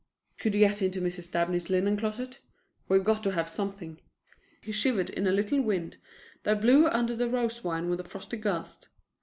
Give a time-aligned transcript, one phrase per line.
[0.39, 1.31] "Could you get into Mrs.
[1.31, 2.39] Dabney's linen closet?
[2.87, 4.01] We've got to have something."
[4.63, 5.97] He shivered in a little wind
[6.41, 8.87] that blew under the rose vine with a frosty gust.